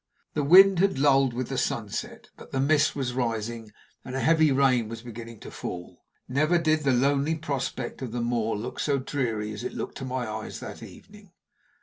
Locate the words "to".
5.41-5.51, 9.99-10.05